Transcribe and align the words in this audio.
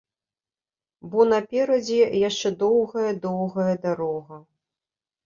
Бо 1.11 1.19
наперадзе 1.33 1.99
яшчэ 2.29 2.47
доўгая, 2.63 3.11
доўгая 3.27 3.75
дарога. 3.85 4.35